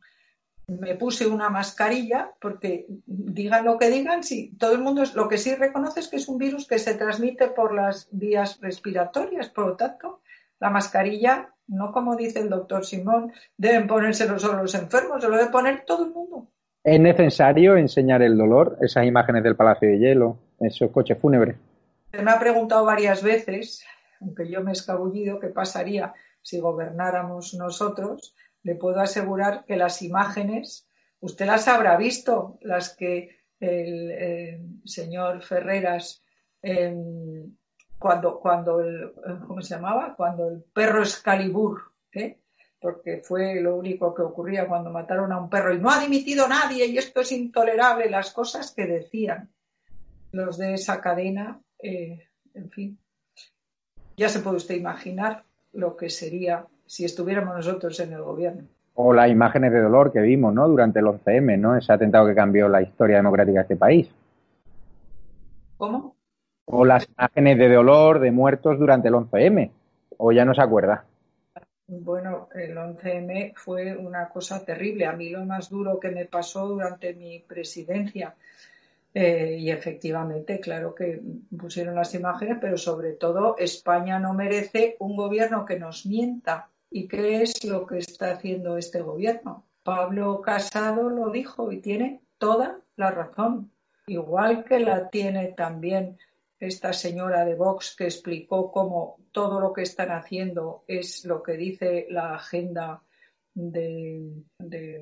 [0.68, 5.28] Me puse una mascarilla porque digan lo que digan, sí, todo el mundo es, lo
[5.28, 9.48] que sí reconoce es que es un virus que se transmite por las vías respiratorias,
[9.48, 10.20] por lo tanto,
[10.60, 15.36] la mascarilla, no como dice el doctor Simón, deben ponérselo solo los enfermos, se lo
[15.36, 16.48] debe poner todo el mundo.
[16.84, 21.56] ¿Es necesario enseñar el dolor, esas imágenes del Palacio de Hielo, esos coches fúnebres?
[22.12, 23.84] Se me ha preguntado varias veces
[24.20, 28.34] aunque yo me he escabullido, ¿qué pasaría si gobernáramos nosotros?
[28.68, 30.86] Le puedo asegurar que las imágenes,
[31.20, 36.22] usted las habrá visto, las que el eh, señor Ferreras,
[36.60, 36.94] eh,
[37.98, 39.14] cuando, cuando el,
[39.46, 40.14] ¿cómo se llamaba?
[40.14, 41.80] Cuando el perro Excalibur,
[42.12, 42.40] ¿eh?
[42.78, 46.46] porque fue lo único que ocurría cuando mataron a un perro y no ha dimitido
[46.46, 49.50] nadie y esto es intolerable, las cosas que decían
[50.32, 52.98] los de esa cadena, eh, en fin,
[54.14, 58.64] ya se puede usted imaginar lo que sería si estuviéramos nosotros en el gobierno.
[58.94, 60.66] O las imágenes de dolor que vimos, ¿no?
[60.66, 61.76] Durante el 11M, ¿no?
[61.76, 64.10] Ese atentado que cambió la historia democrática de este país.
[65.76, 66.16] ¿Cómo?
[66.64, 69.70] O las imágenes de dolor de muertos durante el 11M.
[70.16, 71.04] ¿O ya no se acuerda?
[71.86, 75.06] Bueno, el 11M fue una cosa terrible.
[75.06, 78.34] A mí lo más duro que me pasó durante mi presidencia.
[79.14, 81.20] Eh, y efectivamente, claro que
[81.58, 86.68] pusieron las imágenes, pero sobre todo España no merece un gobierno que nos mienta.
[86.90, 89.66] ¿Y qué es lo que está haciendo este gobierno?
[89.82, 93.72] Pablo Casado lo dijo y tiene toda la razón.
[94.06, 96.18] Igual que la tiene también
[96.58, 101.56] esta señora de Vox que explicó cómo todo lo que están haciendo es lo que
[101.56, 103.02] dice la agenda
[103.54, 104.44] de,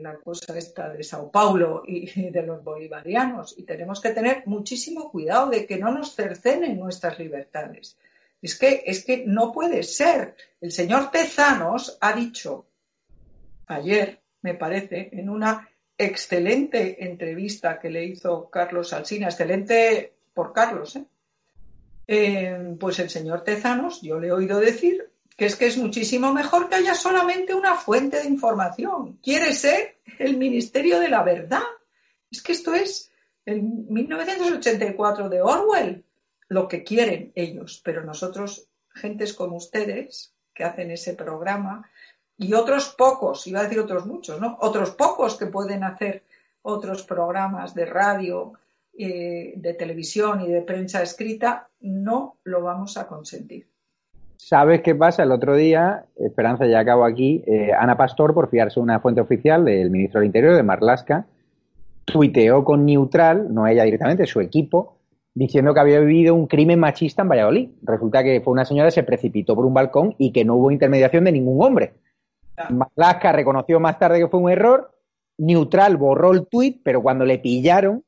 [0.01, 3.59] la cosa esta de Sao Paulo y de los bolivarianos.
[3.59, 7.97] Y tenemos que tener muchísimo cuidado de que no nos cercenen nuestras libertades.
[8.47, 10.37] Es que, es que no puede ser.
[10.61, 12.69] El señor Tezanos ha dicho
[13.67, 20.95] ayer, me parece, en una excelente entrevista que le hizo Carlos Alsina, excelente por Carlos,
[20.95, 21.05] ¿eh?
[22.07, 26.33] Eh, pues el señor Tezanos, yo le he oído decir que es que es muchísimo
[26.33, 29.19] mejor que haya solamente una fuente de información.
[29.21, 31.67] Quiere ser el Ministerio de la Verdad.
[32.31, 33.11] Es que esto es
[33.45, 36.06] el 1984 de Orwell,
[36.49, 41.89] lo que quieren ellos, pero nosotros, gentes como ustedes, que hacen ese programa,
[42.39, 44.59] y otros pocos, iba a decir otros muchos, ¿no?
[44.61, 46.25] Otros pocos que pueden hacer
[46.63, 48.53] otros programas de radio
[48.99, 53.69] eh, de televisión y de prensa escrita, no lo vamos a consentir.
[54.37, 55.23] ¿Sabes qué pasa?
[55.23, 59.65] El otro día, Esperanza, ya acabo aquí, eh, Ana Pastor, por fiarse una fuente oficial
[59.65, 61.27] del ministro del Interior, de Marlaska,
[62.05, 64.96] tuiteó con Neutral, no ella directamente, su equipo,
[65.37, 67.69] diciendo que había vivido un crimen machista en Valladolid.
[67.83, 70.71] Resulta que fue una señora que se precipitó por un balcón y que no hubo
[70.71, 71.93] intermediación de ningún hombre.
[72.71, 74.93] Marlaska reconoció más tarde que fue un error,
[75.37, 78.03] Neutral borró el tuit, pero cuando le pillaron,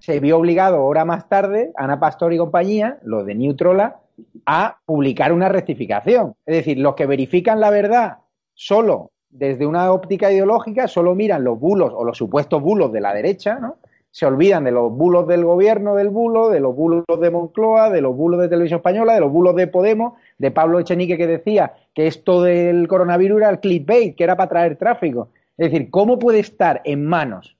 [0.00, 4.02] se vio obligado hora más tarde, Ana Pastor y compañía, los de Neutrola,
[4.44, 6.34] a publicar una rectificación.
[6.44, 8.18] Es decir, los que verifican la verdad
[8.52, 13.14] solo desde una óptica ideológica, solo miran los bulos o los supuestos bulos de la
[13.14, 13.76] derecha, ¿no?
[14.10, 18.00] Se olvidan de los bulos del gobierno del bulo, de los bulos de Moncloa, de
[18.00, 21.74] los bulos de Televisión Española, de los bulos de Podemos, de Pablo Echenique que decía
[21.94, 25.28] que esto del coronavirus era el clickbait, que era para traer tráfico.
[25.58, 27.56] Es decir, ¿cómo puede estar en manos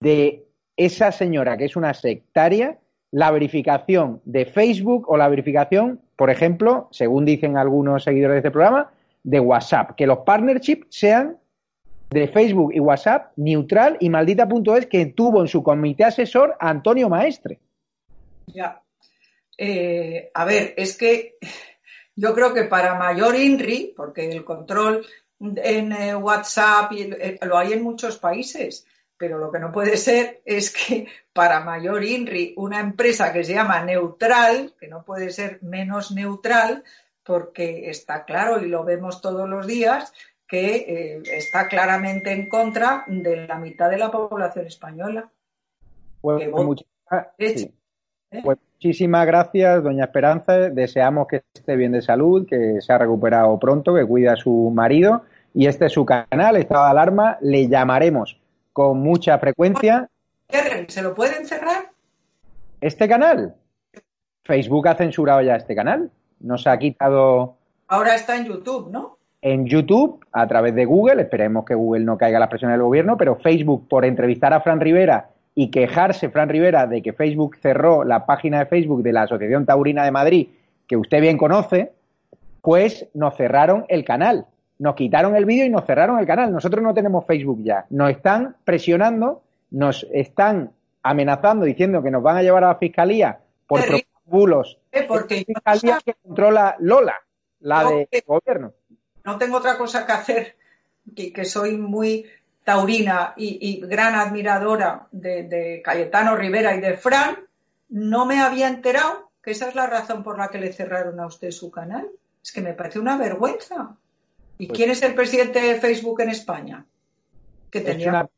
[0.00, 0.44] de
[0.76, 2.78] esa señora que es una sectaria
[3.14, 8.50] la verificación de Facebook o la verificación, por ejemplo, según dicen algunos seguidores de este
[8.50, 8.90] programa,
[9.22, 9.92] de WhatsApp.
[9.96, 11.36] Que los partnerships sean
[12.14, 17.08] de Facebook y WhatsApp neutral y maldita.es que tuvo en su comité asesor a Antonio
[17.08, 17.58] Maestre.
[18.46, 18.80] Ya.
[19.58, 21.36] Eh, a ver, es que
[22.16, 25.04] yo creo que para mayor INRI, porque el control
[25.40, 30.40] en eh, WhatsApp eh, lo hay en muchos países, pero lo que no puede ser
[30.44, 35.58] es que para mayor INRI, una empresa que se llama neutral, que no puede ser
[35.62, 36.84] menos neutral,
[37.24, 40.12] porque está claro y lo vemos todos los días,
[40.46, 45.30] que eh, está claramente en contra de la mitad de la población española.
[46.20, 47.70] Pues, ¿eh?
[48.42, 50.70] pues muchísimas gracias, doña Esperanza.
[50.70, 54.70] Deseamos que esté bien de salud, que se ha recuperado pronto, que cuida a su
[54.74, 55.22] marido.
[55.52, 57.38] Y este es su canal, estado de alarma.
[57.40, 58.40] Le llamaremos
[58.72, 60.08] con mucha frecuencia.
[60.88, 61.90] ¿Se lo pueden cerrar?
[62.80, 63.54] ¿Este canal?
[64.44, 66.10] Facebook ha censurado ya este canal.
[66.40, 67.56] Nos ha quitado.
[67.88, 69.18] Ahora está en YouTube, ¿no?
[69.44, 72.80] En YouTube, a través de Google, esperemos que Google no caiga a la presión del
[72.80, 77.56] gobierno, pero Facebook, por entrevistar a Fran Rivera y quejarse, Fran Rivera, de que Facebook
[77.60, 80.48] cerró la página de Facebook de la Asociación Taurina de Madrid,
[80.88, 81.92] que usted bien conoce,
[82.62, 84.46] pues nos cerraron el canal
[84.78, 86.52] nos quitaron el vídeo y nos cerraron el canal.
[86.52, 87.86] Nosotros no tenemos Facebook ya.
[87.90, 93.38] Nos están presionando, nos están amenazando diciendo que nos van a llevar a la fiscalía
[93.66, 93.80] por
[94.24, 94.78] bulos.
[94.92, 97.14] Eh, porque la fiscalía que controla Lola,
[97.60, 98.72] la de gobierno.
[99.24, 100.56] No tengo otra cosa que hacer,
[101.14, 102.26] que, que soy muy
[102.64, 107.36] taurina y, gran admiradora de, de, Cayetano Rivera y de Fran,
[107.90, 111.26] no me había enterado que esa es la razón por la que le cerraron a
[111.26, 112.08] usted su canal.
[112.42, 113.96] Es que me parece una vergüenza.
[114.58, 116.84] ¿Y pues quién es el presidente de Facebook en España?
[117.70, 118.28] Que tenía...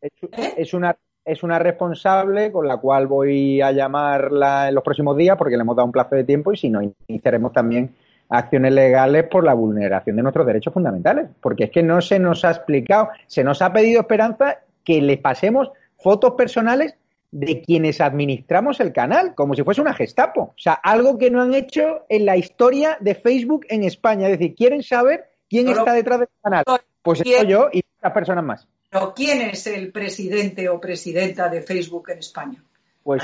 [0.00, 0.54] ¿Eh?
[0.56, 5.36] es, una, es, una, responsable con la cual voy a llamarla en los próximos días
[5.36, 7.94] porque le hemos dado un plazo de tiempo y si no, iniciaremos también
[8.38, 11.28] acciones legales por la vulneración de nuestros derechos fundamentales.
[11.40, 15.16] Porque es que no se nos ha explicado, se nos ha pedido esperanza que le
[15.16, 16.94] pasemos fotos personales
[17.30, 20.40] de quienes administramos el canal, como si fuese una gestapo.
[20.40, 24.28] O sea, algo que no han hecho en la historia de Facebook en España.
[24.28, 26.64] Es decir, quieren saber ¿Quién está detrás del canal?
[27.02, 28.66] Pues soy yo y otras personas más.
[29.14, 32.62] ¿quién es el presidente o presidenta de Facebook en España?
[33.04, 33.22] Pues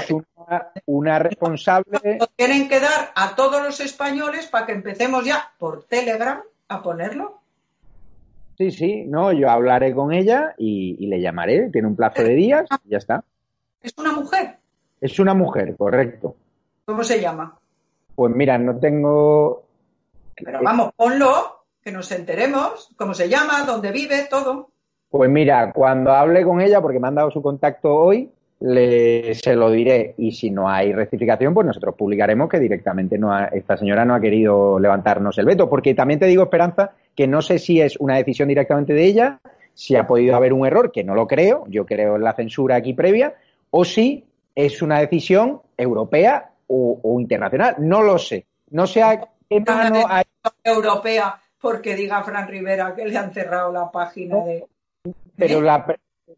[0.85, 2.19] una, responsable.
[2.37, 7.41] tienen que dar a todos los españoles para que empecemos ya por Telegram a ponerlo.
[8.59, 11.71] Sí, sí, no, yo hablaré con ella y, le llamaré.
[11.71, 13.25] Tiene un plazo de días y ya está.
[13.83, 14.59] ¿Es una mujer?
[15.01, 16.37] Es una mujer, correcto.
[16.85, 17.59] ¿Cómo se llama?
[18.15, 19.65] Pues mira, no tengo.
[20.37, 24.69] Pero vamos, ponlo, que nos enteremos, cómo se llama, dónde vive, todo.
[25.09, 29.55] Pues mira, cuando hable con ella, porque me han dado su contacto hoy, le, se
[29.55, 34.05] lo diré y si no hay rectificación, pues nosotros publicaremos que directamente no esta señora
[34.05, 35.69] no ha querido levantarnos el veto.
[35.69, 39.41] Porque también te digo, Esperanza, que no sé si es una decisión directamente de ella,
[39.75, 42.77] si ha podido haber un error, que no lo creo, yo creo en la censura
[42.77, 43.35] aquí previa,
[43.71, 47.77] o si es una decisión europea o, internacional.
[47.79, 48.47] No lo sé.
[48.71, 50.25] No sé a qué mano hay.
[50.63, 54.67] Europea, porque diga Fran Rivera que le han cerrado la página de.
[55.37, 55.87] Pero la,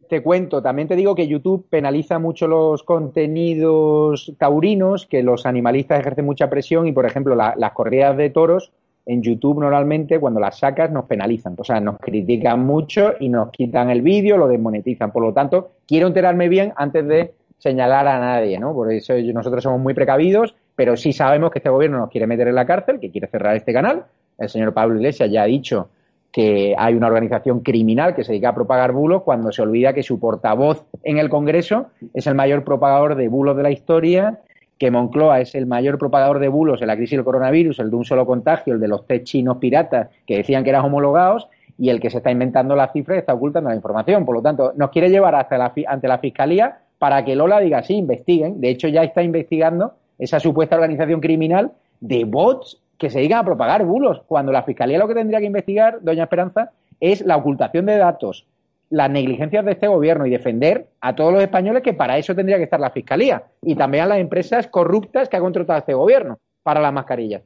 [0.08, 6.00] te cuento, también te digo que YouTube penaliza mucho los contenidos taurinos, que los animalistas
[6.00, 8.72] ejercen mucha presión y, por ejemplo, las corridas de toros
[9.06, 13.50] en YouTube normalmente cuando las sacas nos penalizan, o sea, nos critican mucho y nos
[13.50, 15.12] quitan el vídeo, lo desmonetizan.
[15.12, 18.72] Por lo tanto, quiero enterarme bien antes de señalar a nadie, ¿no?
[18.74, 22.48] Por eso nosotros somos muy precavidos, pero sí sabemos que este gobierno nos quiere meter
[22.48, 24.04] en la cárcel, que quiere cerrar este canal.
[24.38, 25.88] El señor Pablo Iglesias ya ha dicho
[26.32, 30.02] que hay una organización criminal que se dedica a propagar bulos cuando se olvida que
[30.02, 34.40] su portavoz en el Congreso es el mayor propagador de bulos de la historia,
[34.78, 37.96] que Moncloa es el mayor propagador de bulos en la crisis del coronavirus, el de
[37.96, 41.90] un solo contagio, el de los test chinos piratas que decían que eran homologados y
[41.90, 44.24] el que se está inventando las cifras y está ocultando la información.
[44.24, 47.82] Por lo tanto, nos quiere llevar hasta la, ante la Fiscalía para que Lola diga,
[47.82, 48.60] sí, investiguen.
[48.60, 53.44] De hecho, ya está investigando esa supuesta organización criminal de bots que se digan a
[53.44, 57.84] propagar bulos, cuando la Fiscalía lo que tendría que investigar, doña Esperanza, es la ocultación
[57.86, 58.46] de datos,
[58.90, 62.58] las negligencias de este gobierno y defender a todos los españoles que para eso tendría
[62.58, 66.38] que estar la Fiscalía y también a las empresas corruptas que ha contratado este gobierno
[66.62, 67.42] para las mascarillas.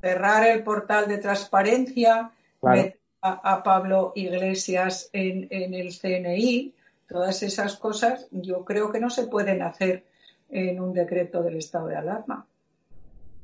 [0.00, 6.74] Cerrar el portal de transparencia, meter a, Pablo Iglesias en, en el CNI,
[7.06, 10.02] todas esas cosas yo creo que no se pueden hacer
[10.50, 12.47] en un decreto del estado de alarma.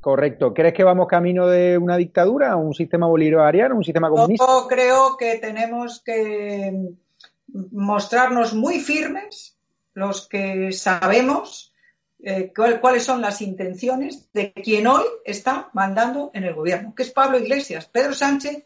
[0.05, 0.53] Correcto.
[0.53, 4.45] ¿Crees que vamos camino de una dictadura, un sistema bolivariano, un sistema comunista?
[4.45, 6.91] Yo creo que tenemos que
[7.71, 9.57] mostrarnos muy firmes
[9.95, 11.73] los que sabemos
[12.19, 17.09] eh, cuáles son las intenciones de quien hoy está mandando en el gobierno, que es
[17.09, 17.87] Pablo Iglesias.
[17.87, 18.63] Pedro Sánchez,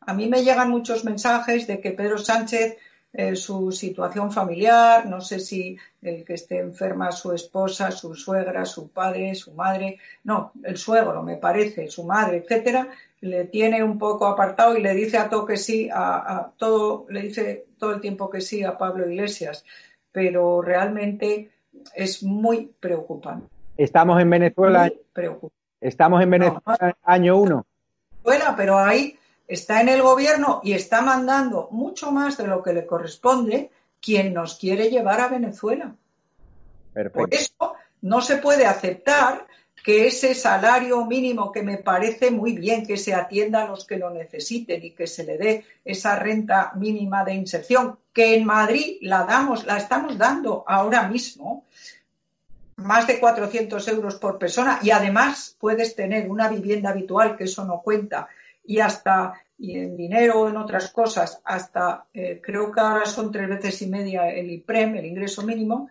[0.00, 2.78] a mí me llegan muchos mensajes de que Pedro Sánchez
[3.12, 8.64] eh, su situación familiar, no sé si el que esté enferma su esposa, su suegra,
[8.66, 12.88] su padre, su madre, no, el suegro, me parece, su madre, etcétera,
[13.20, 17.22] le tiene un poco apartado y le dice a todo que sí, a, todo, le
[17.22, 19.64] dice todo el tiempo que sí a Pablo Iglesias,
[20.12, 21.50] pero realmente
[21.94, 23.46] es muy preocupante.
[23.76, 24.90] Estamos en Venezuela.
[25.80, 27.66] Estamos en Venezuela año uno.
[28.22, 29.16] Bueno, pero ahí
[29.48, 33.70] está en el gobierno y está mandando mucho más de lo que le corresponde
[34.00, 35.94] quien nos quiere llevar a Venezuela.
[37.12, 39.46] Por eso no se puede aceptar
[39.82, 43.96] que ese salario mínimo que me parece muy bien que se atienda a los que
[43.96, 48.98] lo necesiten y que se le dé esa renta mínima de inserción, que en Madrid
[49.00, 51.64] la damos, la estamos dando ahora mismo,
[52.76, 57.64] más de 400 euros por persona y además puedes tener una vivienda habitual, que eso
[57.64, 58.28] no cuenta,
[58.68, 63.32] y hasta y en dinero o en otras cosas, hasta eh, creo que ahora son
[63.32, 65.88] tres veces y media el IPREM, el ingreso mínimo,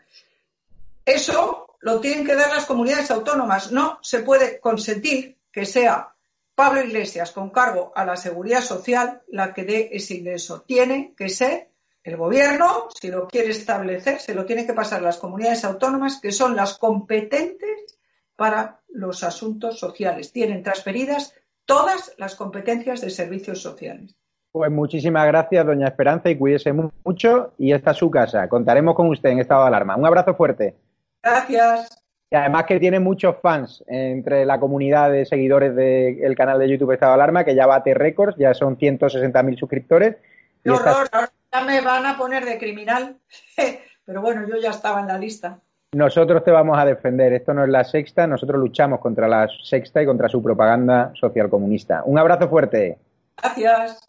[1.04, 3.72] eso lo tienen que dar las comunidades autónomas.
[3.72, 6.14] No se puede consentir que sea
[6.54, 10.62] Pablo Iglesias con cargo a la seguridad social la que dé ese ingreso.
[10.62, 11.70] Tiene que ser
[12.04, 16.20] el gobierno, si lo quiere establecer, se lo tiene que pasar a las comunidades autónomas,
[16.22, 17.98] que son las competentes
[18.36, 20.32] para los asuntos sociales.
[20.32, 21.34] Tienen transferidas
[21.68, 24.16] todas las competencias de servicios sociales.
[24.52, 27.54] Pues muchísimas gracias, doña Esperanza, y cuídese mucho.
[27.60, 28.50] Y esta es su casa.
[28.50, 29.96] Contaremos con usted en estado de alarma.
[29.96, 30.76] Un abrazo fuerte.
[31.22, 32.04] Gracias.
[32.32, 36.92] Y además que tiene muchos fans entre la comunidad de seguidores del canal de YouTube
[36.92, 40.18] Estado de Alarma, que ya bate récords, ya son 160.000 suscriptores.
[40.64, 41.10] ¡Qué horror!
[41.54, 43.18] ya me van a poner de criminal.
[44.06, 45.62] Pero bueno, yo ya estaba en la lista.
[45.94, 47.34] Nosotros te vamos a defender.
[47.34, 48.28] Esto no es la sexta.
[48.28, 52.04] Nosotros luchamos contra la sexta y contra su propaganda social comunista.
[52.06, 52.98] Un abrazo fuerte.
[53.42, 54.07] Gracias.